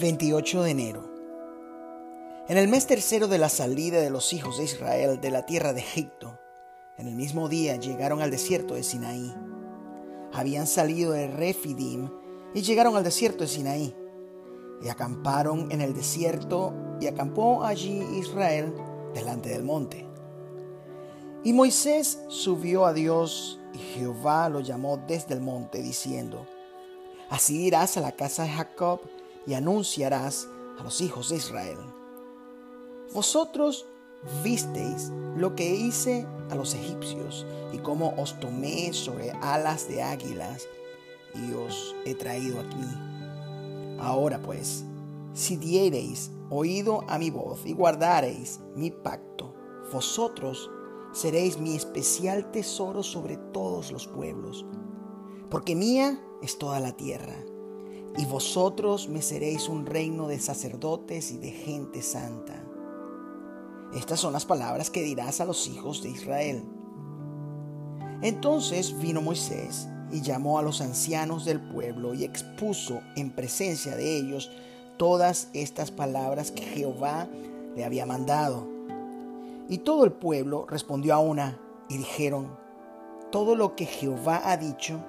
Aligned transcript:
28 0.00 0.62
de 0.62 0.70
enero. 0.70 1.10
En 2.48 2.56
el 2.56 2.68
mes 2.68 2.86
tercero 2.86 3.28
de 3.28 3.36
la 3.36 3.50
salida 3.50 4.00
de 4.00 4.08
los 4.08 4.32
hijos 4.32 4.56
de 4.56 4.64
Israel 4.64 5.20
de 5.20 5.30
la 5.30 5.44
tierra 5.44 5.74
de 5.74 5.80
Egipto, 5.80 6.38
en 6.96 7.06
el 7.06 7.14
mismo 7.14 7.50
día 7.50 7.76
llegaron 7.76 8.22
al 8.22 8.30
desierto 8.30 8.74
de 8.74 8.82
Sinaí. 8.82 9.34
Habían 10.32 10.66
salido 10.66 11.12
de 11.12 11.28
Refidim 11.28 12.08
y 12.54 12.62
llegaron 12.62 12.96
al 12.96 13.04
desierto 13.04 13.44
de 13.44 13.48
Sinaí. 13.48 13.94
Y 14.82 14.88
acamparon 14.88 15.70
en 15.70 15.82
el 15.82 15.92
desierto 15.92 16.72
y 16.98 17.06
acampó 17.06 17.62
allí 17.62 18.02
Israel 18.18 18.74
delante 19.12 19.50
del 19.50 19.64
monte. 19.64 20.06
Y 21.44 21.52
Moisés 21.52 22.20
subió 22.28 22.86
a 22.86 22.94
Dios 22.94 23.60
y 23.74 23.78
Jehová 23.78 24.48
lo 24.48 24.60
llamó 24.60 24.96
desde 24.96 25.34
el 25.34 25.42
monte 25.42 25.82
diciendo, 25.82 26.46
Así 27.28 27.66
irás 27.66 27.98
a 27.98 28.00
la 28.00 28.12
casa 28.12 28.44
de 28.44 28.50
Jacob 28.50 29.00
y 29.46 29.54
anunciarás 29.54 30.48
a 30.78 30.82
los 30.82 31.00
hijos 31.00 31.28
de 31.30 31.36
Israel. 31.36 31.78
Vosotros 33.12 33.86
visteis 34.44 35.10
lo 35.36 35.54
que 35.54 35.74
hice 35.74 36.26
a 36.50 36.54
los 36.54 36.74
egipcios 36.74 37.46
y 37.72 37.78
cómo 37.78 38.14
os 38.16 38.38
tomé 38.40 38.92
sobre 38.92 39.32
alas 39.42 39.88
de 39.88 40.02
águilas 40.02 40.66
y 41.34 41.52
os 41.52 41.94
he 42.04 42.14
traído 42.14 42.60
aquí. 42.60 43.98
Ahora 43.98 44.40
pues, 44.40 44.84
si 45.34 45.56
diereis 45.56 46.30
oído 46.50 47.04
a 47.08 47.18
mi 47.18 47.30
voz 47.30 47.64
y 47.64 47.72
guardareis 47.72 48.60
mi 48.74 48.90
pacto, 48.90 49.54
vosotros 49.92 50.70
seréis 51.12 51.58
mi 51.58 51.74
especial 51.74 52.50
tesoro 52.52 53.02
sobre 53.02 53.36
todos 53.36 53.90
los 53.90 54.06
pueblos, 54.06 54.64
porque 55.50 55.74
mía 55.74 56.20
es 56.42 56.58
toda 56.58 56.78
la 56.80 56.96
tierra 56.96 57.44
y 58.16 58.24
vosotros 58.24 59.08
me 59.08 59.22
seréis 59.22 59.68
un 59.68 59.86
reino 59.86 60.28
de 60.28 60.38
sacerdotes 60.38 61.30
y 61.30 61.38
de 61.38 61.50
gente 61.50 62.02
santa. 62.02 62.62
Estas 63.94 64.20
son 64.20 64.32
las 64.32 64.44
palabras 64.44 64.90
que 64.90 65.02
dirás 65.02 65.40
a 65.40 65.44
los 65.44 65.66
hijos 65.68 66.02
de 66.02 66.10
Israel. 66.10 66.62
Entonces 68.22 68.98
vino 68.98 69.22
Moisés 69.22 69.88
y 70.12 70.20
llamó 70.20 70.58
a 70.58 70.62
los 70.62 70.80
ancianos 70.80 71.44
del 71.44 71.60
pueblo 71.60 72.14
y 72.14 72.24
expuso 72.24 73.00
en 73.16 73.30
presencia 73.30 73.96
de 73.96 74.16
ellos 74.16 74.50
todas 74.96 75.48
estas 75.54 75.90
palabras 75.90 76.50
que 76.50 76.62
Jehová 76.62 77.28
le 77.74 77.84
había 77.84 78.06
mandado. 78.06 78.68
Y 79.68 79.78
todo 79.78 80.04
el 80.04 80.12
pueblo 80.12 80.66
respondió 80.68 81.14
a 81.14 81.18
una 81.20 81.58
y 81.88 81.96
dijeron, 81.96 82.56
todo 83.30 83.54
lo 83.54 83.76
que 83.76 83.86
Jehová 83.86 84.42
ha 84.44 84.56
dicho, 84.56 85.00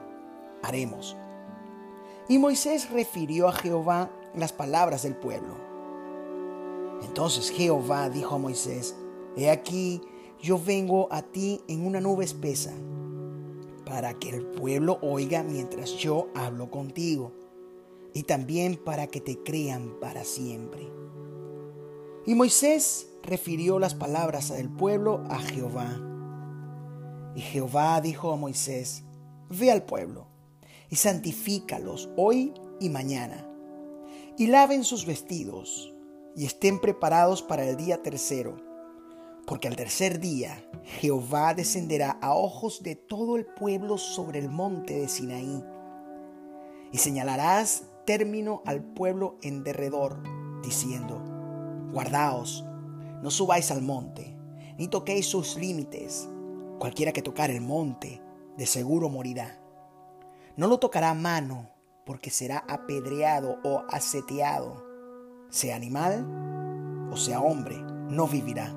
haremos. 0.62 1.18
Y 2.32 2.40
Moisés 2.40 2.90
refirió 2.90 3.50
a 3.50 3.52
Jehová 3.52 4.10
las 4.34 4.54
palabras 4.54 5.04
del 5.04 5.18
pueblo. 5.18 5.54
Entonces 7.02 7.50
Jehová 7.50 8.10
dijo 8.10 8.36
a 8.36 8.38
Moisés, 8.38 8.96
He 9.36 9.50
aquí, 9.50 10.02
yo 10.42 10.58
vengo 10.58 11.10
a 11.12 11.24
ti 11.24 11.60
en 11.68 11.86
una 11.86 12.00
nube 12.00 12.24
espesa, 12.24 12.72
para 13.86 14.14
que 14.14 14.30
el 14.30 14.46
pueblo 14.46 14.98
oiga 15.02 15.44
mientras 15.44 15.90
yo 15.98 16.30
hablo 16.34 16.72
contigo, 16.72 17.34
y 18.14 18.24
también 18.24 18.78
para 18.78 19.08
que 19.08 19.20
te 19.20 19.44
crean 19.44 20.00
para 20.00 20.24
siempre. 20.24 20.90
Y 22.26 22.34
Moisés 22.34 23.10
refirió 23.24 23.78
las 23.78 23.94
palabras 23.94 24.56
del 24.56 24.70
pueblo 24.70 25.22
a 25.30 25.38
Jehová. 25.38 26.00
Y 27.36 27.42
Jehová 27.42 28.00
dijo 28.00 28.32
a 28.32 28.38
Moisés, 28.38 29.04
Ve 29.50 29.70
al 29.70 29.84
pueblo 29.84 30.31
y 30.92 30.98
santifícalos 30.98 32.10
hoy 32.18 32.54
y 32.82 32.90
mañana, 32.90 33.48
y 34.38 34.48
laven 34.48 34.84
sus 34.84 35.06
vestidos, 35.06 35.96
y 36.36 36.46
estén 36.46 36.80
preparados 36.80 37.42
para 37.42 37.64
el 37.68 37.78
día 37.78 38.04
tercero, 38.04 38.58
porque 39.48 39.70
al 39.70 39.78
tercer 39.78 40.20
día 40.20 40.70
Jehová 40.84 41.54
descenderá 41.54 42.12
a 42.22 42.36
ojos 42.36 42.84
de 42.84 42.96
todo 42.96 43.38
el 43.38 43.46
pueblo 43.46 43.98
sobre 43.98 44.40
el 44.40 44.50
monte 44.50 45.00
de 45.00 45.08
Sinaí, 45.08 45.64
y 46.92 46.98
señalarás 46.98 47.84
término 48.06 48.62
al 48.66 48.84
pueblo 48.84 49.38
en 49.42 49.64
derredor, 49.64 50.22
diciendo, 50.62 51.24
guardaos, 51.94 52.66
no 53.24 53.32
subáis 53.32 53.72
al 53.72 53.82
monte, 53.82 54.36
ni 54.78 54.90
toquéis 54.90 55.26
sus 55.26 55.56
límites, 55.56 56.28
cualquiera 56.80 57.14
que 57.14 57.22
tocar 57.22 57.50
el 57.50 57.62
monte, 57.62 58.22
de 58.58 58.66
seguro 58.66 59.08
morirá. 59.08 59.61
No 60.58 60.68
lo 60.68 60.80
tocará 60.80 61.14
mano, 61.14 61.70
porque 62.06 62.30
será 62.30 62.64
apedreado 62.68 63.60
o 63.64 63.84
aseteado. 63.90 64.86
Sea 65.50 65.76
animal 65.76 66.50
o 67.12 67.18
sea 67.18 67.42
hombre, 67.42 67.78
no 68.10 68.26
vivirá. 68.26 68.74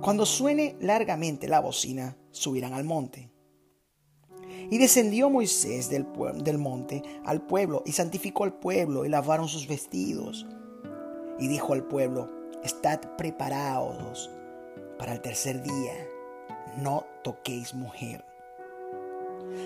Cuando 0.00 0.24
suene 0.24 0.76
largamente 0.80 1.48
la 1.48 1.60
bocina, 1.60 2.16
subirán 2.30 2.72
al 2.72 2.84
monte. 2.84 3.30
Y 4.70 4.78
descendió 4.78 5.28
Moisés 5.28 5.90
del, 5.90 6.06
del, 6.42 6.58
monte 6.58 7.02
al 7.24 7.42
pueblo 7.42 7.82
y 7.84 7.92
santificó 7.92 8.44
al 8.44 8.54
pueblo 8.54 9.04
y 9.04 9.08
lavaron 9.08 9.48
sus 9.48 9.66
vestidos. 9.66 10.46
Y 11.38 11.48
dijo 11.48 11.72
al 11.72 11.84
pueblo, 11.84 12.30
estad 12.62 13.00
preparados 13.16 14.30
para 14.98 15.12
el 15.12 15.20
tercer 15.20 15.62
día, 15.62 16.08
no 16.78 17.04
toquéis 17.22 17.74
mujer. 17.74 18.24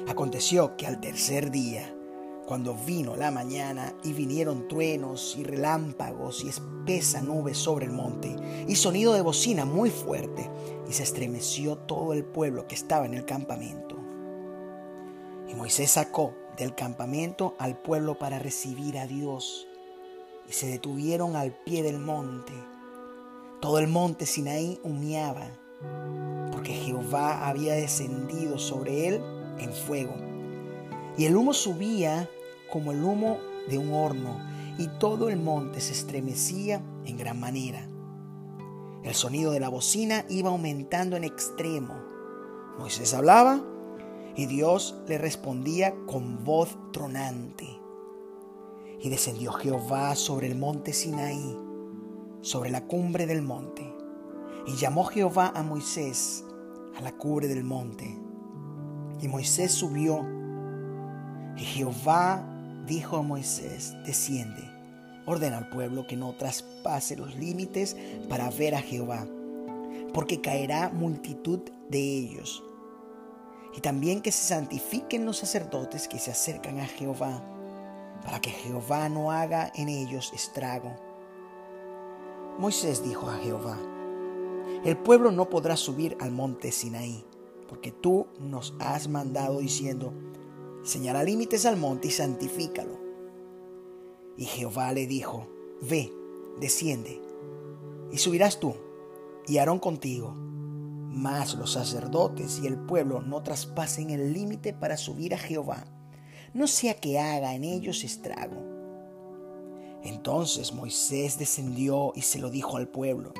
Aconteció 0.08 0.76
que 0.76 0.86
al 0.86 1.00
tercer 1.00 1.50
día, 1.50 1.94
cuando 2.48 2.74
vino 2.74 3.14
la 3.14 3.30
mañana 3.30 3.94
y 4.02 4.14
vinieron 4.14 4.68
truenos 4.68 5.36
y 5.36 5.44
relámpagos 5.44 6.42
y 6.42 6.48
espesa 6.48 7.20
nube 7.20 7.52
sobre 7.52 7.84
el 7.84 7.92
monte 7.92 8.34
y 8.66 8.74
sonido 8.76 9.12
de 9.12 9.20
bocina 9.20 9.66
muy 9.66 9.90
fuerte, 9.90 10.50
y 10.88 10.94
se 10.94 11.02
estremeció 11.02 11.76
todo 11.76 12.14
el 12.14 12.24
pueblo 12.24 12.66
que 12.66 12.74
estaba 12.74 13.04
en 13.04 13.12
el 13.12 13.26
campamento. 13.26 13.96
Y 15.46 15.54
Moisés 15.54 15.90
sacó 15.90 16.34
del 16.56 16.74
campamento 16.74 17.54
al 17.58 17.76
pueblo 17.76 18.18
para 18.18 18.38
recibir 18.38 18.96
a 18.96 19.06
Dios, 19.06 19.68
y 20.48 20.52
se 20.52 20.68
detuvieron 20.68 21.36
al 21.36 21.52
pie 21.52 21.82
del 21.82 21.98
monte. 21.98 22.54
Todo 23.60 23.78
el 23.78 23.88
monte 23.88 24.24
Sinaí 24.24 24.80
humeaba, 24.82 25.50
porque 26.50 26.72
Jehová 26.72 27.46
había 27.46 27.74
descendido 27.74 28.58
sobre 28.58 29.08
él 29.08 29.37
en 29.58 29.72
fuego. 29.72 30.14
Y 31.16 31.24
el 31.24 31.36
humo 31.36 31.52
subía 31.52 32.28
como 32.70 32.92
el 32.92 33.02
humo 33.02 33.38
de 33.68 33.78
un 33.78 33.92
horno, 33.92 34.38
y 34.78 34.86
todo 34.98 35.28
el 35.28 35.38
monte 35.38 35.80
se 35.80 35.92
estremecía 35.92 36.80
en 37.04 37.16
gran 37.16 37.40
manera. 37.40 37.88
El 39.02 39.14
sonido 39.14 39.52
de 39.52 39.60
la 39.60 39.68
bocina 39.68 40.24
iba 40.28 40.50
aumentando 40.50 41.16
en 41.16 41.24
extremo. 41.24 41.94
Moisés 42.78 43.14
hablaba 43.14 43.62
y 44.36 44.46
Dios 44.46 44.96
le 45.08 45.18
respondía 45.18 45.94
con 46.06 46.44
voz 46.44 46.76
tronante. 46.92 47.66
Y 49.00 49.08
descendió 49.08 49.52
Jehová 49.52 50.14
sobre 50.14 50.46
el 50.48 50.56
monte 50.56 50.92
Sinaí, 50.92 51.56
sobre 52.40 52.70
la 52.70 52.86
cumbre 52.86 53.26
del 53.26 53.42
monte. 53.42 53.92
Y 54.66 54.76
llamó 54.76 55.04
Jehová 55.04 55.52
a 55.54 55.62
Moisés 55.62 56.44
a 56.96 57.00
la 57.00 57.16
cumbre 57.16 57.48
del 57.48 57.64
monte. 57.64 58.27
Y 59.20 59.28
Moisés 59.28 59.72
subió. 59.72 60.24
Y 61.56 61.62
Jehová 61.62 62.44
dijo 62.86 63.16
a 63.16 63.22
Moisés, 63.22 63.96
desciende, 64.04 64.62
ordena 65.26 65.58
al 65.58 65.68
pueblo 65.68 66.06
que 66.06 66.16
no 66.16 66.34
traspase 66.34 67.16
los 67.16 67.34
límites 67.34 67.96
para 68.28 68.48
ver 68.50 68.74
a 68.74 68.80
Jehová, 68.80 69.26
porque 70.14 70.40
caerá 70.40 70.88
multitud 70.88 71.60
de 71.88 71.98
ellos. 71.98 72.62
Y 73.76 73.80
también 73.80 74.22
que 74.22 74.32
se 74.32 74.46
santifiquen 74.46 75.26
los 75.26 75.38
sacerdotes 75.38 76.08
que 76.08 76.18
se 76.18 76.30
acercan 76.30 76.78
a 76.78 76.86
Jehová, 76.86 77.42
para 78.24 78.40
que 78.40 78.50
Jehová 78.50 79.08
no 79.08 79.32
haga 79.32 79.72
en 79.74 79.88
ellos 79.88 80.32
estrago. 80.32 80.94
Moisés 82.58 83.02
dijo 83.04 83.28
a 83.28 83.36
Jehová, 83.38 83.78
el 84.84 84.96
pueblo 84.96 85.32
no 85.32 85.48
podrá 85.48 85.76
subir 85.76 86.16
al 86.20 86.30
monte 86.30 86.70
Sinaí 86.72 87.27
porque 87.68 87.92
tú 87.92 88.26
nos 88.40 88.74
has 88.80 89.08
mandado 89.08 89.58
diciendo, 89.60 90.12
señala 90.82 91.22
límites 91.22 91.66
al 91.66 91.76
monte 91.76 92.08
y 92.08 92.10
santifícalo. 92.10 92.98
Y 94.36 94.44
Jehová 94.44 94.92
le 94.92 95.06
dijo, 95.06 95.46
ve, 95.82 96.12
desciende, 96.60 97.20
y 98.10 98.18
subirás 98.18 98.58
tú, 98.58 98.74
y 99.46 99.58
Aarón 99.58 99.78
contigo, 99.78 100.34
mas 100.34 101.54
los 101.54 101.72
sacerdotes 101.72 102.60
y 102.62 102.66
el 102.66 102.78
pueblo 102.78 103.20
no 103.20 103.42
traspasen 103.42 104.10
el 104.10 104.32
límite 104.32 104.72
para 104.72 104.96
subir 104.96 105.34
a 105.34 105.38
Jehová, 105.38 105.84
no 106.54 106.66
sea 106.66 106.94
que 106.94 107.18
haga 107.18 107.54
en 107.54 107.64
ellos 107.64 108.04
estrago. 108.04 108.56
Entonces 110.02 110.72
Moisés 110.72 111.38
descendió 111.38 112.12
y 112.14 112.22
se 112.22 112.38
lo 112.38 112.50
dijo 112.50 112.76
al 112.76 112.88
pueblo. 112.88 113.32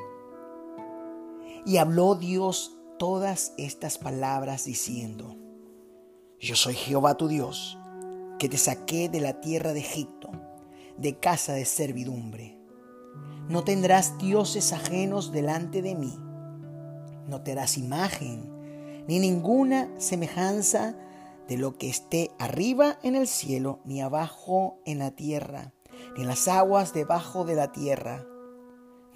Y 1.65 1.77
habló 1.77 2.15
Dios 2.15 2.78
todas 2.99 3.53
estas 3.57 3.97
palabras 3.97 4.65
diciendo, 4.65 5.35
Yo 6.39 6.55
soy 6.55 6.75
Jehová 6.75 7.15
tu 7.15 7.29
Dios, 7.29 7.79
que 8.37 8.49
te 8.49 8.57
saqué 8.57 9.09
de 9.09 9.21
la 9.21 9.41
tierra 9.41 9.73
de 9.73 9.79
Egipto, 9.79 10.29
de 10.97 11.17
casa 11.17 11.53
de 11.53 11.65
servidumbre. 11.65 12.59
No 13.47 13.63
tendrás 13.63 14.17
dioses 14.19 14.73
ajenos 14.73 15.31
delante 15.31 15.81
de 15.81 15.95
mí. 15.95 16.13
No 17.27 17.41
te 17.41 17.53
harás 17.53 17.77
imagen, 17.77 19.05
ni 19.07 19.19
ninguna 19.19 19.89
semejanza 19.97 20.95
de 21.47 21.57
lo 21.57 21.77
que 21.77 21.89
esté 21.89 22.31
arriba 22.37 22.99
en 23.01 23.15
el 23.15 23.27
cielo, 23.27 23.79
ni 23.85 24.01
abajo 24.01 24.81
en 24.85 24.99
la 24.99 25.11
tierra, 25.11 25.73
ni 26.15 26.23
en 26.23 26.27
las 26.27 26.49
aguas 26.49 26.93
debajo 26.93 27.45
de 27.45 27.55
la 27.55 27.71
tierra. 27.71 28.25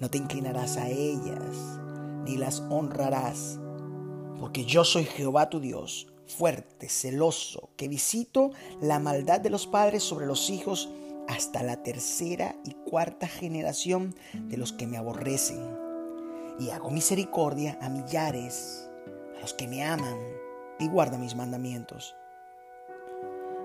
No 0.00 0.08
te 0.08 0.18
inclinarás 0.18 0.78
a 0.78 0.88
ellas, 0.88 1.80
ni 2.24 2.38
las 2.38 2.60
honrarás, 2.70 3.60
porque 4.44 4.66
yo 4.66 4.84
soy 4.84 5.04
Jehová 5.04 5.48
tu 5.48 5.58
Dios, 5.58 6.06
fuerte, 6.26 6.90
celoso, 6.90 7.70
que 7.78 7.88
visito 7.88 8.50
la 8.78 8.98
maldad 8.98 9.40
de 9.40 9.48
los 9.48 9.66
padres 9.66 10.02
sobre 10.02 10.26
los 10.26 10.50
hijos 10.50 10.90
hasta 11.28 11.62
la 11.62 11.82
tercera 11.82 12.54
y 12.62 12.74
cuarta 12.74 13.26
generación 13.26 14.14
de 14.34 14.58
los 14.58 14.74
que 14.74 14.86
me 14.86 14.98
aborrecen. 14.98 15.66
Y 16.60 16.68
hago 16.68 16.90
misericordia 16.90 17.78
a 17.80 17.88
millares, 17.88 18.90
a 19.34 19.40
los 19.40 19.54
que 19.54 19.66
me 19.66 19.82
aman 19.82 20.18
y 20.78 20.88
guardan 20.88 21.22
mis 21.22 21.34
mandamientos. 21.34 22.14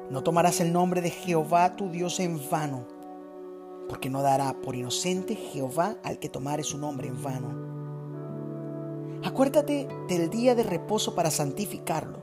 No 0.10 0.24
tomarás 0.24 0.62
el 0.62 0.72
nombre 0.72 1.02
de 1.02 1.10
Jehová 1.10 1.76
tu 1.76 1.90
Dios 1.90 2.22
en 2.22 2.40
vano, 2.50 2.88
porque 3.90 4.10
no 4.10 4.22
dará 4.22 4.54
por 4.54 4.78
inocente 4.78 5.36
Jehová 5.36 5.98
al 6.06 6.20
que 6.20 6.30
tomare 6.30 6.64
su 6.64 6.78
nombre 6.78 7.10
en 7.10 7.22
vano. 7.22 7.79
Acuérdate 9.24 9.88
del 10.08 10.30
día 10.30 10.56
de 10.56 10.64
reposo 10.64 11.16
para 11.16 11.32
santificarlo. 11.32 12.20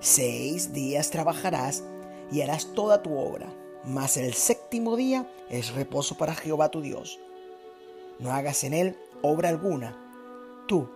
Seis 0.00 0.72
días 0.72 1.10
trabajarás 1.10 1.84
y 2.30 2.40
harás 2.40 2.72
toda 2.74 3.02
tu 3.02 3.16
obra 3.16 3.54
mas 3.84 4.16
el 4.16 4.34
séptimo 4.34 4.96
día 4.96 5.30
es 5.48 5.74
reposo 5.74 6.16
para 6.16 6.34
Jehová 6.34 6.70
tu 6.70 6.80
Dios. 6.80 7.18
No 8.18 8.32
hagas 8.32 8.64
en 8.64 8.74
él 8.74 8.96
obra 9.22 9.48
alguna, 9.48 9.96
tú, 10.66 10.88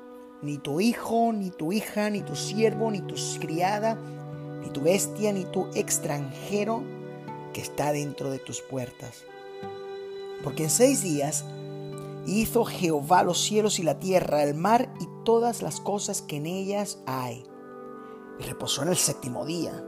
ni 0.42 0.58
tu 0.58 0.80
hijo, 0.80 1.32
ni 1.32 1.50
tu 1.50 1.72
hija, 1.72 2.10
ni 2.10 2.20
tu 2.20 2.36
siervo, 2.36 2.90
ni 2.90 3.00
tu 3.00 3.14
criada, 3.40 3.94
ni 4.60 4.68
tu 4.70 4.82
bestia, 4.82 5.32
ni 5.32 5.44
tu 5.44 5.66
extranjero 5.74 6.82
que 7.52 7.62
está 7.62 7.92
dentro 7.92 8.30
de 8.30 8.38
tus 8.38 8.60
puertas. 8.60 9.24
Porque 10.42 10.64
en 10.64 10.70
seis 10.70 11.02
días 11.02 11.44
hizo 12.26 12.64
Jehová 12.64 13.22
los 13.22 13.40
cielos 13.40 13.78
y 13.78 13.82
la 13.82 13.98
tierra, 13.98 14.42
el 14.42 14.54
mar 14.54 14.92
y 15.00 15.06
todas 15.24 15.62
las 15.62 15.80
cosas 15.80 16.22
que 16.22 16.36
en 16.36 16.46
ellas 16.46 16.98
hay. 17.06 17.44
Y 18.38 18.42
reposó 18.42 18.82
en 18.82 18.88
el 18.88 18.96
séptimo 18.96 19.44
día. 19.44 19.84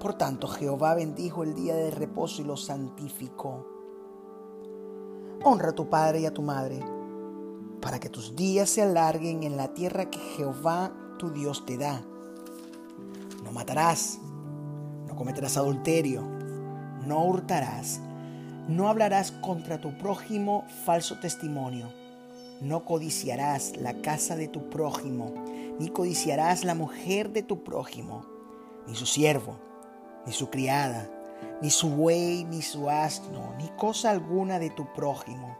Por 0.00 0.14
tanto, 0.14 0.48
Jehová 0.48 0.94
bendijo 0.94 1.42
el 1.42 1.54
día 1.54 1.74
de 1.74 1.90
reposo 1.90 2.42
y 2.42 2.44
lo 2.44 2.56
santificó. 2.56 3.66
Honra 5.42 5.70
a 5.70 5.74
tu 5.74 5.88
padre 5.88 6.20
y 6.20 6.26
a 6.26 6.34
tu 6.34 6.42
madre, 6.42 6.84
para 7.80 8.00
que 8.00 8.08
tus 8.08 8.34
días 8.34 8.68
se 8.68 8.82
alarguen 8.82 9.42
en 9.42 9.56
la 9.56 9.74
tierra 9.74 10.10
que 10.10 10.18
Jehová 10.18 10.92
tu 11.18 11.30
Dios 11.30 11.64
te 11.66 11.78
da. 11.78 12.02
No 13.44 13.52
matarás, 13.52 14.18
no 15.06 15.14
cometerás 15.16 15.56
adulterio, 15.56 16.22
no 17.06 17.24
hurtarás, 17.24 18.00
no 18.68 18.88
hablarás 18.88 19.32
contra 19.32 19.80
tu 19.80 19.96
prójimo 19.96 20.64
falso 20.84 21.18
testimonio, 21.20 21.88
no 22.60 22.84
codiciarás 22.84 23.76
la 23.76 24.00
casa 24.02 24.36
de 24.36 24.48
tu 24.48 24.70
prójimo, 24.70 25.34
ni 25.78 25.88
codiciarás 25.88 26.64
la 26.64 26.74
mujer 26.74 27.30
de 27.30 27.42
tu 27.42 27.64
prójimo, 27.64 28.24
ni 28.86 28.94
su 28.94 29.06
siervo 29.06 29.66
ni 30.26 30.32
su 30.32 30.50
criada, 30.50 31.08
ni 31.62 31.70
su 31.70 31.88
buey, 31.88 32.44
ni 32.44 32.60
su 32.60 32.90
asno, 32.90 33.54
ni 33.58 33.68
cosa 33.76 34.10
alguna 34.10 34.58
de 34.58 34.70
tu 34.70 34.92
prójimo. 34.92 35.56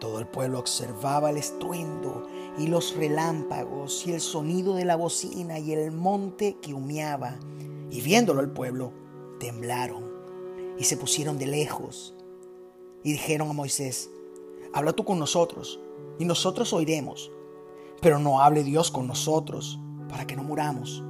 Todo 0.00 0.18
el 0.18 0.26
pueblo 0.26 0.58
observaba 0.58 1.30
el 1.30 1.38
estruendo 1.38 2.26
y 2.58 2.66
los 2.66 2.96
relámpagos 2.96 4.06
y 4.06 4.12
el 4.12 4.20
sonido 4.20 4.74
de 4.74 4.84
la 4.84 4.96
bocina 4.96 5.58
y 5.58 5.72
el 5.72 5.92
monte 5.92 6.58
que 6.60 6.74
humeaba. 6.74 7.36
Y 7.90 8.00
viéndolo 8.00 8.40
el 8.40 8.50
pueblo, 8.50 8.92
temblaron 9.38 10.12
y 10.76 10.84
se 10.84 10.96
pusieron 10.96 11.38
de 11.38 11.46
lejos. 11.46 12.14
Y 13.04 13.12
dijeron 13.12 13.48
a 13.48 13.52
Moisés, 13.52 14.10
habla 14.74 14.92
tú 14.92 15.04
con 15.04 15.20
nosotros 15.20 15.80
y 16.18 16.24
nosotros 16.24 16.72
oiremos, 16.72 17.30
pero 18.02 18.18
no 18.18 18.40
hable 18.40 18.64
Dios 18.64 18.90
con 18.90 19.06
nosotros 19.06 19.78
para 20.08 20.26
que 20.26 20.34
no 20.34 20.42
muramos. 20.42 21.02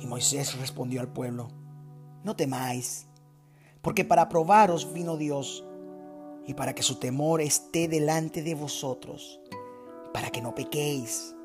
Y 0.00 0.06
Moisés 0.06 0.58
respondió 0.58 1.00
al 1.00 1.12
pueblo, 1.12 1.48
no 2.24 2.34
temáis, 2.34 3.06
porque 3.80 4.04
para 4.04 4.28
probaros 4.28 4.92
vino 4.92 5.16
Dios 5.16 5.64
y 6.44 6.54
para 6.54 6.74
que 6.74 6.82
su 6.82 6.96
temor 6.96 7.40
esté 7.40 7.86
delante 7.86 8.42
de 8.42 8.56
vosotros, 8.56 9.40
para 10.12 10.30
que 10.30 10.42
no 10.42 10.56
pequéis. 10.56 11.36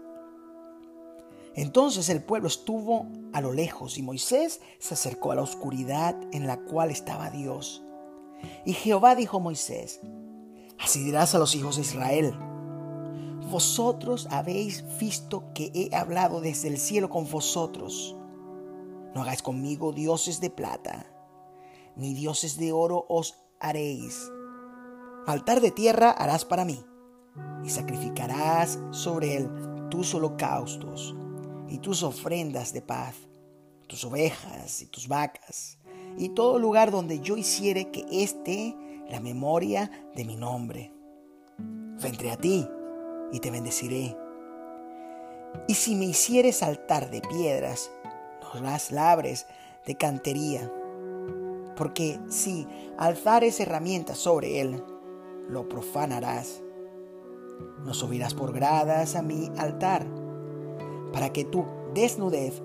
Entonces 1.53 2.09
el 2.09 2.24
pueblo 2.24 2.47
estuvo 2.47 3.06
a 3.31 3.41
lo 3.41 3.53
lejos 3.53 4.00
y 4.00 4.01
Moisés 4.01 4.59
se 4.80 4.95
acercó 4.95 5.31
a 5.31 5.36
la 5.36 5.44
oscuridad 5.44 6.15
en 6.31 6.47
la 6.47 6.57
cual 6.57 6.89
estaba 6.89 7.30
Dios. 7.30 7.83
Y 8.65 8.74
Jehová 8.74 9.15
dijo 9.15 9.38
a 9.38 9.41
Moisés, 9.41 10.00
así 10.80 11.04
dirás 11.04 11.36
a 11.36 11.40
los 11.40 11.56
hijos 11.56 11.76
de 11.76 11.81
Israel, 11.81 12.34
vosotros 13.50 14.28
habéis 14.31 14.86
visto 15.00 15.52
que 15.54 15.72
he 15.74 15.96
hablado 15.96 16.42
desde 16.42 16.68
el 16.68 16.78
cielo 16.78 17.10
con 17.10 17.30
vosotros 17.30 18.16
no 19.14 19.22
hagáis 19.22 19.42
conmigo 19.42 19.92
dioses 19.92 20.40
de 20.40 20.50
plata, 20.50 21.06
ni 21.96 22.14
dioses 22.14 22.58
de 22.58 22.72
oro 22.72 23.06
os 23.10 23.36
haréis. 23.60 24.31
Altar 25.26 25.62
de 25.62 25.72
tierra 25.72 26.12
harás 26.12 26.46
para 26.46 26.64
mí, 26.64 26.80
y 27.64 27.70
sacrificarás 27.70 28.80
sobre 28.92 29.38
él 29.38 29.50
tus 29.90 30.14
holocaustos 30.14 31.16
y 31.68 31.80
tus 31.80 32.04
ofrendas 32.04 32.72
de 32.72 32.82
paz, 32.82 33.16
tus 33.88 34.06
ovejas 34.06 34.82
y 34.84 34.86
tus 34.86 35.08
vacas, 35.08 35.80
y 36.18 36.30
todo 36.30 36.60
lugar 36.60 36.92
donde 36.92 37.20
yo 37.20 37.36
hiciere 37.36 37.90
que 37.90 38.06
esté 38.12 38.75
la 39.10 39.20
memoria 39.20 39.90
de 40.16 40.26
mi 40.26 40.36
nombre. 40.36 40.92
Vendré 42.02 42.32
a 42.32 42.38
ti 42.38 42.68
y 43.32 43.40
te 43.40 43.52
bendeciré. 43.52 44.16
Y 45.68 45.74
si 45.74 45.96
me 45.96 46.06
hicieres 46.06 46.64
altar 46.64 47.10
de 47.10 47.22
piedras, 47.22 47.92
las 48.62 48.92
labres 48.92 49.46
de 49.86 49.96
cantería. 49.96 50.72
Porque 51.75 52.20
si 52.30 52.68
alzares 52.98 53.60
herramientas 53.60 54.18
sobre 54.18 54.62
él, 54.62 54.84
lo 55.48 55.68
profanarás. 55.70 56.62
No 57.84 57.94
subirás 57.94 58.34
por 58.34 58.54
gradas 58.54 59.16
a 59.16 59.22
mi 59.22 59.51
altar, 59.58 60.06
para 61.13 61.32
que 61.32 61.46
tu 61.46 61.66
desnudez 61.94 62.62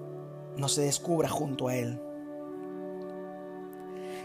no 0.56 0.68
se 0.68 0.82
descubra 0.82 1.28
junto 1.28 1.68
a 1.68 1.76
él. 1.76 2.00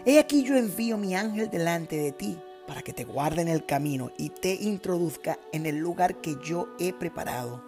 He 0.06 0.18
aquí 0.18 0.44
yo 0.44 0.56
envío 0.56 0.96
mi 0.96 1.14
ángel 1.14 1.50
delante 1.50 1.96
de 1.96 2.12
ti, 2.12 2.38
para 2.66 2.82
que 2.82 2.92
te 2.92 3.04
guarde 3.04 3.42
en 3.42 3.48
el 3.48 3.66
camino 3.66 4.12
y 4.16 4.30
te 4.30 4.54
introduzca 4.54 5.38
en 5.52 5.66
el 5.66 5.76
lugar 5.76 6.20
que 6.20 6.36
yo 6.42 6.68
he 6.78 6.92
preparado. 6.92 7.62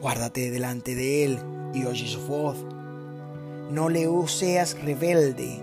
Guárdate 0.00 0.50
delante 0.50 0.94
de 0.94 1.24
él 1.24 1.38
y 1.74 1.84
oye 1.84 2.06
su 2.06 2.20
voz. 2.26 2.56
No 3.70 3.88
le 3.88 4.06
seas 4.26 4.80
rebelde, 4.82 5.60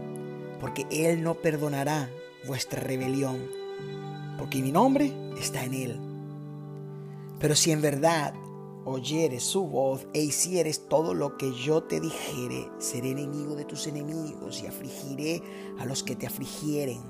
porque 0.62 0.86
él 0.90 1.24
no 1.24 1.36
perdonará 1.36 2.10
vuestra 2.48 2.82
rebelión, 2.82 3.40
porque 4.38 4.62
mi 4.62 4.72
nombre 4.72 5.14
está 5.38 5.64
en 5.64 5.74
él. 5.74 6.00
Pero 7.40 7.56
si 7.56 7.72
en 7.72 7.82
verdad 7.82 8.34
oyeres 8.86 9.44
su 9.44 9.68
voz 9.68 10.08
e 10.14 10.22
hicieres 10.22 10.88
todo 10.88 11.14
lo 11.14 11.38
que 11.38 11.54
yo 11.54 11.84
te 11.84 12.00
dijere, 12.00 12.70
seré 12.80 13.12
enemigo 13.12 13.56
de 13.56 13.66
tus 13.66 13.88
enemigos 13.88 14.62
y 14.62 14.68
afligiré 14.68 15.42
a 15.80 15.86
los 15.86 16.04
que 16.04 16.16
te 16.16 16.28
afligieren. 16.28 17.02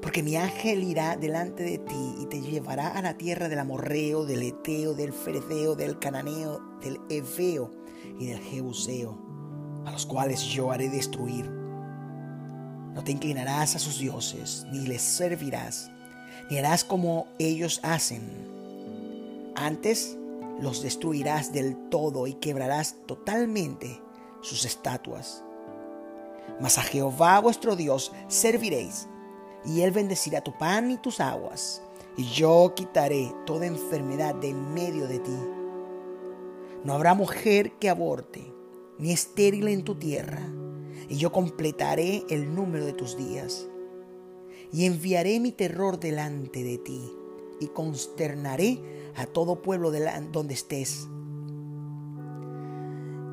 Porque 0.00 0.22
mi 0.22 0.36
ángel 0.36 0.82
irá 0.82 1.16
delante 1.16 1.62
de 1.62 1.78
ti 1.78 2.14
y 2.20 2.26
te 2.26 2.40
llevará 2.40 2.88
a 2.88 3.02
la 3.02 3.16
tierra 3.16 3.48
del 3.48 3.60
amorreo, 3.60 4.24
del 4.24 4.42
eteo, 4.42 4.94
del 4.94 5.12
fereceo, 5.12 5.76
del 5.76 5.98
cananeo, 5.98 6.60
del 6.80 6.98
eveo 7.08 7.70
y 8.18 8.26
del 8.26 8.40
jebuseo, 8.40 9.16
a 9.86 9.92
los 9.92 10.06
cuales 10.06 10.42
yo 10.42 10.72
haré 10.72 10.88
destruir. 10.88 11.48
No 12.94 13.02
te 13.04 13.12
inclinarás 13.12 13.76
a 13.76 13.78
sus 13.78 14.00
dioses, 14.00 14.66
ni 14.72 14.86
les 14.86 15.02
servirás, 15.02 15.90
ni 16.50 16.58
harás 16.58 16.84
como 16.84 17.28
ellos 17.38 17.80
hacen. 17.84 18.61
Antes 19.62 20.18
los 20.60 20.82
destruirás 20.82 21.52
del 21.52 21.88
todo 21.88 22.26
y 22.26 22.34
quebrarás 22.34 22.96
totalmente 23.06 24.02
sus 24.40 24.64
estatuas. 24.64 25.44
Mas 26.60 26.78
a 26.78 26.82
Jehová 26.82 27.38
vuestro 27.38 27.76
Dios 27.76 28.10
serviréis 28.26 29.06
y 29.64 29.82
Él 29.82 29.92
bendecirá 29.92 30.40
tu 30.40 30.58
pan 30.58 30.90
y 30.90 30.96
tus 30.96 31.20
aguas, 31.20 31.80
y 32.16 32.24
yo 32.24 32.72
quitaré 32.74 33.32
toda 33.46 33.66
enfermedad 33.66 34.34
de 34.34 34.48
en 34.48 34.74
medio 34.74 35.06
de 35.06 35.20
ti. 35.20 35.38
No 36.82 36.94
habrá 36.94 37.14
mujer 37.14 37.78
que 37.78 37.88
aborte, 37.88 38.52
ni 38.98 39.12
estéril 39.12 39.68
en 39.68 39.84
tu 39.84 39.94
tierra, 39.94 40.42
y 41.08 41.18
yo 41.18 41.30
completaré 41.30 42.24
el 42.30 42.52
número 42.52 42.84
de 42.84 42.94
tus 42.94 43.16
días. 43.16 43.68
Y 44.72 44.86
enviaré 44.86 45.38
mi 45.38 45.52
terror 45.52 46.00
delante 46.00 46.64
de 46.64 46.78
ti, 46.78 47.12
y 47.60 47.68
consternaré 47.68 48.80
a 49.16 49.26
todo 49.26 49.62
pueblo 49.62 49.90
donde 49.90 50.54
estés 50.54 51.08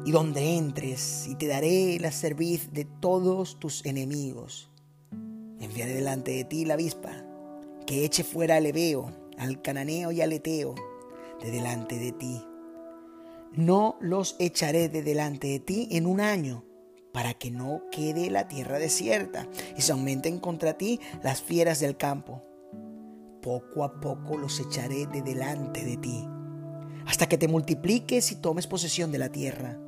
y 0.05 0.12
donde 0.12 0.57
entres, 0.57 1.27
y 1.27 1.36
te 1.36 1.48
daré 1.48 2.00
la 2.00 2.12
cerviz 2.12 2.71
de 2.71 2.86
todos 2.86 3.59
tus 3.59 3.86
enemigos. 3.86 4.71
Enviaré 5.59 5.93
delante 5.93 6.31
de 6.31 6.45
ti 6.45 6.65
la 6.65 6.75
avispa, 6.75 7.12
que 7.86 8.05
eche 8.05 8.24
fuera 8.24 8.55
al 8.55 8.65
Ebeo, 8.65 9.12
al 9.38 9.62
Cananeo 9.62 10.12
y 10.12 10.21
al 10.21 10.33
Eteo, 10.33 10.75
de 11.41 11.51
delante 11.51 12.00
de 12.00 12.12
ti. 12.13 12.41
No 13.53 13.98
los 14.00 14.36
echaré 14.39 14.89
de 14.89 15.03
delante 15.03 15.48
de 15.48 15.59
ti 15.59 15.88
en 15.91 16.05
un 16.05 16.21
año, 16.21 16.63
para 17.12 17.33
que 17.33 17.51
no 17.51 17.83
quede 17.91 18.29
la 18.29 18.48
tierra 18.48 18.79
desierta 18.79 19.48
y 19.77 19.81
se 19.81 19.91
aumenten 19.91 20.39
contra 20.39 20.77
ti 20.77 21.00
las 21.24 21.41
fieras 21.41 21.79
del 21.79 21.98
campo. 21.98 22.41
Poco 23.41 23.86
a 23.86 24.00
poco 24.01 24.38
los 24.38 24.60
echaré 24.60 25.05
de 25.08 25.22
delante 25.22 25.86
de 25.86 25.96
ti, 25.96 26.27
hasta 27.05 27.29
que 27.29 27.38
te 27.38 27.48
multipliques 27.48 28.31
y 28.34 28.36
tomes 28.36 28.67
posesión 28.67 29.12
de 29.12 29.17
la 29.17 29.29
tierra. 29.29 29.79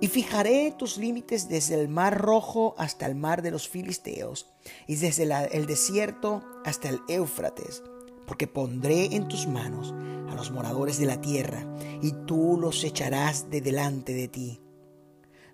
Y 0.00 0.08
fijaré 0.08 0.74
tus 0.76 0.98
límites 0.98 1.48
desde 1.48 1.80
el 1.80 1.88
mar 1.88 2.20
rojo 2.20 2.74
hasta 2.76 3.06
el 3.06 3.14
mar 3.14 3.40
de 3.40 3.50
los 3.50 3.68
filisteos, 3.68 4.52
y 4.86 4.96
desde 4.96 5.22
el 5.52 5.66
desierto 5.66 6.42
hasta 6.64 6.90
el 6.90 7.00
Éufrates, 7.08 7.82
porque 8.26 8.46
pondré 8.46 9.14
en 9.14 9.28
tus 9.28 9.46
manos 9.46 9.94
a 10.28 10.34
los 10.34 10.50
moradores 10.50 10.98
de 10.98 11.06
la 11.06 11.20
tierra, 11.20 11.66
y 12.02 12.12
tú 12.26 12.58
los 12.60 12.84
echarás 12.84 13.48
de 13.48 13.60
delante 13.60 14.12
de 14.12 14.28
ti. 14.28 14.60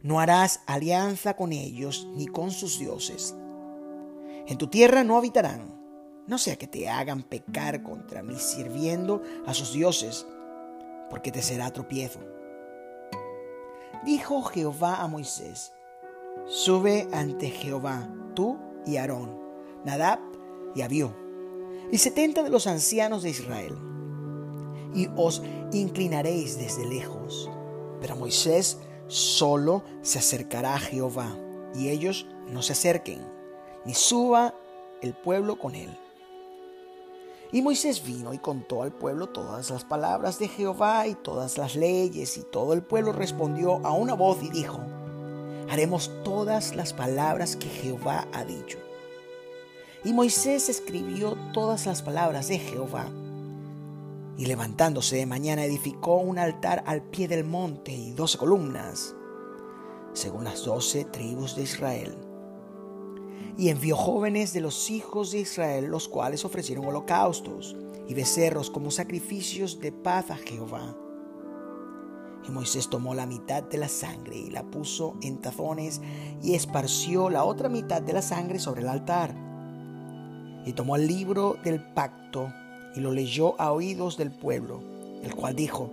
No 0.03 0.19
harás 0.19 0.61
alianza 0.67 1.37
con 1.37 1.53
ellos 1.53 2.09
ni 2.15 2.27
con 2.27 2.50
sus 2.50 2.79
dioses. 2.79 3.37
En 4.47 4.57
tu 4.59 4.69
tierra 4.69 5.05
no 5.05 5.19
habitarán, 5.19 5.77
no 6.28 6.37
sea 6.37 6.56
que 6.56 6.66
te 6.66 6.88
hagan 6.90 7.23
pecar 7.23 7.82
contra 7.82 8.23
mí 8.23 8.37
sirviendo 8.37 9.23
a 9.47 9.54
sus 9.54 9.73
dioses, 9.73 10.26
porque 11.08 11.32
te 11.32 11.40
será 11.40 11.73
tropiezo. 11.73 12.20
Dijo 14.04 14.42
Jehová 14.42 14.97
a 14.97 15.08
Moisés, 15.08 15.73
sube 16.47 17.08
ante 17.12 17.49
Jehová, 17.49 18.08
tú 18.35 18.58
y 18.85 18.99
Aarón, 18.99 19.40
Nadab 19.87 20.20
y 20.75 20.82
Abiú, 20.82 21.11
y 21.90 21.97
setenta 21.97 22.42
de 22.42 22.50
los 22.50 22.66
ancianos 22.66 23.23
de 23.23 23.30
Israel, 23.30 23.75
y 24.94 25.08
os 25.16 25.42
inclinaréis 25.73 26.58
desde 26.58 26.87
lejos. 26.87 27.50
Pero 28.02 28.16
Moisés 28.16 28.78
solo 29.06 29.82
se 30.02 30.18
acercará 30.18 30.75
a 30.75 30.78
Jehová, 30.78 31.35
y 31.75 31.88
ellos 31.88 32.26
no 32.49 32.61
se 32.61 32.75
acerquen, 32.75 33.26
ni 33.87 33.94
suba 33.94 34.54
el 35.00 35.14
pueblo 35.14 35.58
con 35.58 35.75
él. 35.75 35.99
Y 37.50 37.62
Moisés 37.62 38.05
vino 38.05 38.35
y 38.35 38.38
contó 38.38 38.83
al 38.83 38.93
pueblo 38.93 39.28
todas 39.28 39.71
las 39.71 39.85
palabras 39.85 40.38
de 40.38 40.49
Jehová 40.49 41.07
y 41.07 41.14
todas 41.14 41.57
las 41.57 41.76
leyes, 41.76 42.37
y 42.37 42.43
todo 42.43 42.75
el 42.75 42.83
pueblo 42.83 43.12
respondió 43.12 43.85
a 43.87 43.93
una 43.93 44.12
voz 44.12 44.43
y 44.43 44.50
dijo, 44.50 44.81
haremos 45.71 46.11
todas 46.25 46.76
las 46.76 46.93
palabras 46.93 47.57
que 47.57 47.69
Jehová 47.69 48.28
ha 48.35 48.45
dicho. 48.45 48.78
Y 50.05 50.12
Moisés 50.12 50.69
escribió 50.69 51.38
todas 51.55 51.87
las 51.87 52.02
palabras 52.02 52.49
de 52.49 52.59
Jehová. 52.59 53.07
Y 54.37 54.45
levantándose 54.47 55.17
de 55.17 55.26
mañana 55.26 55.64
edificó 55.64 56.17
un 56.19 56.38
altar 56.38 56.85
al 56.87 57.02
pie 57.02 57.28
del 57.28 57.45
monte 57.45 57.93
y 57.93 58.12
doce 58.12 58.37
columnas, 58.37 59.14
según 60.12 60.45
las 60.45 60.64
doce 60.64 61.07
tribus 61.07 61.57
de 61.57 61.62
Israel. 61.62 62.27
Y 63.59 63.69
envió 63.69 63.97
jóvenes 63.97 64.53
de 64.53 64.61
los 64.61 64.88
hijos 64.88 65.33
de 65.33 65.41
Israel, 65.41 65.87
los 65.87 66.09
cuales 66.09 66.45
ofrecieron 66.45 66.87
holocaustos 66.87 67.77
y 68.07 68.15
becerros 68.15 68.71
como 68.71 68.93
sacrificios 68.93 69.81
de 69.81 69.91
paz 69.91 70.31
a 70.31 70.37
Jehová. 70.37 70.97
Y 72.47 72.53
Moisés 72.53 72.88
tomó 72.88 73.15
la 73.15 73.27
mitad 73.27 73.65
de 73.65 73.79
la 73.79 73.88
sangre 73.88 74.37
y 74.37 74.50
la 74.50 74.62
puso 74.62 75.17
en 75.23 75.38
tazones 75.38 76.00
y 76.41 76.55
esparció 76.55 77.31
la 77.31 77.43
otra 77.43 77.69
mitad 77.69 78.00
de 78.00 78.12
la 78.12 78.23
sangre 78.23 78.61
sobre 78.61 78.83
el 78.83 78.88
altar. 78.88 79.35
Y 80.65 80.73
tomó 80.75 80.95
el 80.95 81.09
libro 81.09 81.57
del 81.65 81.83
pacto 81.83 82.53
y 82.95 83.00
lo 83.00 83.11
leyó 83.11 83.61
a 83.61 83.73
oídos 83.73 84.17
del 84.17 84.31
pueblo, 84.31 84.81
el 85.25 85.35
cual 85.35 85.57
dijo, 85.57 85.91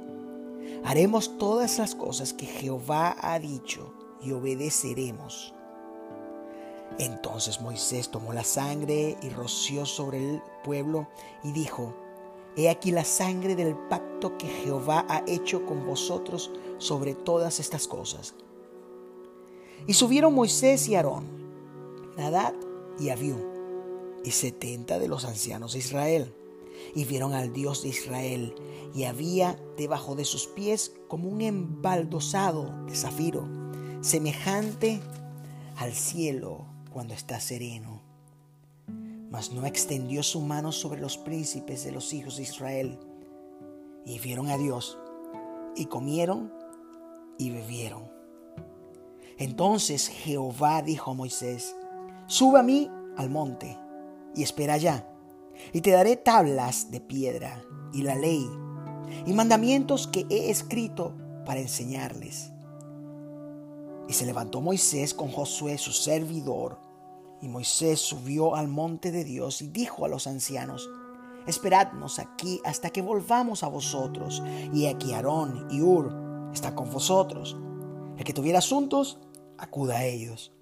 haremos 0.83 1.39
todas 1.39 1.79
las 1.79 1.95
cosas 1.95 2.31
que 2.31 2.45
Jehová 2.45 3.15
ha 3.19 3.39
dicho 3.39 3.91
y 4.21 4.33
obedeceremos. 4.33 5.54
Entonces 6.97 7.61
Moisés 7.61 8.09
tomó 8.09 8.31
la 8.33 8.43
sangre 8.43 9.17
y 9.21 9.29
roció 9.29 9.85
sobre 9.85 10.17
el 10.17 10.41
pueblo 10.63 11.07
y 11.43 11.51
dijo, 11.51 11.93
He 12.55 12.69
aquí 12.69 12.91
la 12.91 13.03
sangre 13.03 13.55
del 13.55 13.75
pacto 13.75 14.37
que 14.37 14.47
Jehová 14.47 15.05
ha 15.09 15.23
hecho 15.27 15.65
con 15.65 15.85
vosotros 15.85 16.51
sobre 16.77 17.13
todas 17.13 17.59
estas 17.59 17.87
cosas. 17.87 18.33
Y 19.87 19.93
subieron 19.93 20.33
Moisés 20.33 20.87
y 20.87 20.95
Aarón, 20.95 21.25
Nadad 22.17 22.53
y 22.97 23.09
Abiú, 23.09 23.35
y 24.23 24.31
setenta 24.31 24.97
de 24.97 25.09
los 25.09 25.25
ancianos 25.25 25.73
de 25.73 25.79
Israel 25.79 26.33
y 26.93 27.05
vieron 27.05 27.33
al 27.33 27.53
Dios 27.53 27.83
de 27.83 27.89
Israel, 27.89 28.55
y 28.93 29.03
había 29.03 29.59
debajo 29.77 30.15
de 30.15 30.25
sus 30.25 30.47
pies 30.47 30.93
como 31.07 31.27
un 31.29 31.41
embaldosado 31.41 32.73
de 32.85 32.95
zafiro, 32.95 33.47
semejante 34.01 35.01
al 35.77 35.93
cielo 35.93 36.65
cuando 36.95 37.13
está 37.13 37.41
sereno. 37.41 38.01
Mas 39.29 39.51
no 39.51 39.65
extendió 39.65 40.23
su 40.23 40.39
mano 40.39 40.71
sobre 40.71 41.01
los 41.01 41.17
príncipes 41.17 41.83
de 41.83 41.91
los 41.91 42.13
hijos 42.13 42.37
de 42.37 42.43
Israel, 42.43 42.97
y 44.05 44.17
vieron 44.19 44.47
a 44.47 44.57
Dios, 44.57 44.97
y 45.75 45.87
comieron 45.87 46.53
y 47.37 47.49
bebieron. 47.49 48.09
Entonces 49.37 50.07
Jehová 50.07 50.81
dijo 50.83 51.11
a 51.11 51.15
Moisés, 51.15 51.75
Sube 52.27 52.59
a 52.59 52.63
mí 52.63 52.89
al 53.17 53.29
monte, 53.29 53.77
y 54.33 54.43
espera 54.43 54.75
allá 54.75 55.05
y 55.73 55.81
te 55.81 55.91
daré 55.91 56.15
tablas 56.15 56.91
de 56.91 57.01
piedra 57.01 57.61
y 57.93 58.03
la 58.03 58.15
ley 58.15 58.49
y 59.25 59.33
mandamientos 59.33 60.07
que 60.07 60.25
he 60.29 60.49
escrito 60.49 61.13
para 61.45 61.59
enseñarles. 61.59 62.51
Y 64.07 64.13
se 64.13 64.25
levantó 64.25 64.61
Moisés 64.61 65.13
con 65.13 65.31
Josué 65.31 65.77
su 65.77 65.91
servidor, 65.91 66.84
y 67.45 67.47
Moisés 67.47 67.99
subió 67.99 68.55
al 68.55 68.67
monte 68.67 69.11
de 69.11 69.23
Dios 69.23 69.61
y 69.61 69.67
dijo 69.67 70.03
a 70.03 70.07
los 70.07 70.25
ancianos, 70.25 70.89
Esperadnos 71.45 72.17
aquí 72.17 72.59
hasta 72.65 72.89
que 72.89 73.03
volvamos 73.03 73.61
a 73.61 73.67
vosotros, 73.67 74.41
y 74.73 74.87
aquí 74.87 75.13
Aarón 75.13 75.67
y 75.69 75.79
Ur 75.79 76.11
están 76.51 76.73
con 76.73 76.89
vosotros. 76.89 77.55
El 78.17 78.23
que 78.23 78.33
tuviera 78.33 78.59
asuntos, 78.59 79.19
acuda 79.59 79.97
a 79.97 80.05
ellos. 80.05 80.53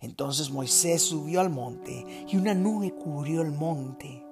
Entonces 0.00 0.50
Moisés 0.50 1.00
subió 1.02 1.40
al 1.40 1.50
monte 1.50 2.26
y 2.26 2.36
una 2.36 2.54
nube 2.54 2.92
cubrió 2.92 3.42
el 3.42 3.52
monte. 3.52 4.26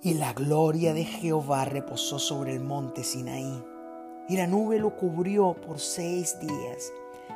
Y 0.00 0.14
la 0.14 0.32
gloria 0.32 0.94
de 0.94 1.04
Jehová 1.04 1.66
reposó 1.66 2.18
sobre 2.18 2.54
el 2.54 2.60
monte 2.60 3.04
Sinaí. 3.04 3.62
Y 4.30 4.38
la 4.38 4.46
nube 4.46 4.78
lo 4.78 4.96
cubrió 4.96 5.54
por 5.54 5.80
seis 5.80 6.38
días. 6.40 6.92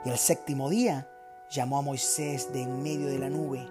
Y 0.07 0.09
el 0.09 0.17
séptimo 0.17 0.71
día 0.71 1.07
llamó 1.51 1.79
a 1.79 1.83
Moisés 1.83 2.53
de 2.53 2.63
en 2.63 2.83
medio 2.83 3.07
de 3.07 3.19
la 3.19 3.31
nube. 3.31 3.67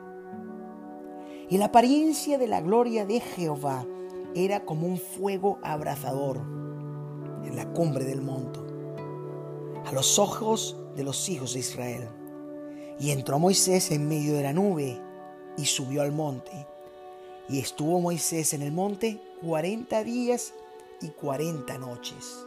Y 1.50 1.58
la 1.58 1.66
apariencia 1.66 2.38
de 2.38 2.48
la 2.48 2.62
gloria 2.62 3.06
de 3.06 3.20
Jehová 3.20 3.86
era 4.36 4.66
como 4.66 4.88
un 4.88 4.98
fuego 4.98 5.60
abrasador 5.64 6.38
en 7.44 7.56
la 7.56 7.72
cumbre 7.72 8.06
del 8.06 8.22
monte, 8.22 8.60
a 9.86 9.92
los 9.94 10.20
ojos 10.20 10.78
de 10.96 11.04
los 11.04 11.30
hijos 11.30 11.54
de 11.54 11.60
Israel. 11.60 12.10
Y 13.00 13.12
entró 13.12 13.40
Moisés 13.40 13.92
en 13.92 14.08
medio 14.08 14.34
de 14.34 14.44
la 14.44 14.54
nube 14.54 15.00
y 15.58 15.66
subió 15.66 16.02
al 16.02 16.12
monte. 16.12 16.52
Y 17.48 17.60
estuvo 17.60 18.02
Moisés 18.02 18.54
en 18.54 18.62
el 18.62 18.72
monte 18.72 19.22
cuarenta 19.42 20.04
días 20.04 20.54
y 21.02 21.10
cuarenta 21.10 21.78
noches. 21.78 22.44